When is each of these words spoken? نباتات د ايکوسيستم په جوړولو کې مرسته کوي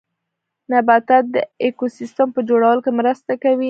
نباتات 0.71 1.25
د 1.35 1.37
ايکوسيستم 1.63 2.27
په 2.35 2.41
جوړولو 2.49 2.79
کې 2.85 2.91
مرسته 2.99 3.31
کوي 3.43 3.59